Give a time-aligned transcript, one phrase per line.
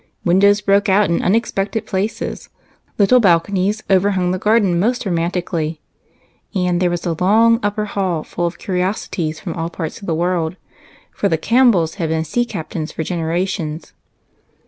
[0.25, 2.49] Windows broke out in unexpected places,
[2.97, 5.77] little balconies overhung the garden most ro mantically,
[6.55, 10.15] and there was a long upper hall full of curiosities from all parts of the
[10.15, 10.55] world;
[11.13, 13.93] for the Camp bells had been sea captains for generations.